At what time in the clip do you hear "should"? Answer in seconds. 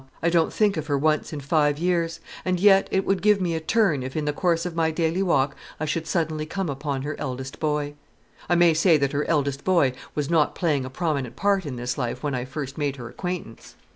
5.85-6.07